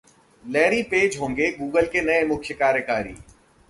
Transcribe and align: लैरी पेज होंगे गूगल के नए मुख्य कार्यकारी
लैरी 0.45 0.81
पेज 0.83 1.17
होंगे 1.17 1.51
गूगल 1.51 1.85
के 1.85 2.01
नए 2.01 2.25
मुख्य 2.25 2.53
कार्यकारी 2.53 3.15